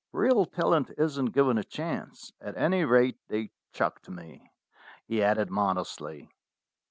Real 0.13 0.47
talent 0.47 0.89
isn't 0.97 1.27
given 1.31 1.59
a 1.59 1.63
chance. 1.63 2.33
At 2.41 2.57
any 2.57 2.85
rate, 2.85 3.19
they 3.27 3.51
chucked 3.71 4.09
me," 4.09 4.51
he 5.07 5.21
added 5.21 5.51
modestly. 5.51 6.27